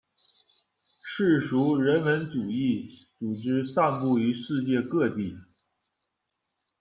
[1.03, 5.37] 世俗人文主义组织散布于世界各地。